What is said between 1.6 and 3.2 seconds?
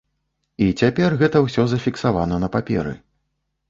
зафіксавана на паперы.